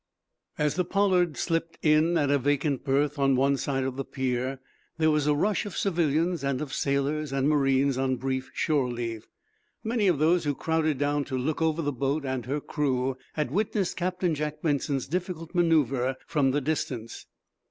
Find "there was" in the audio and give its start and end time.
4.97-5.27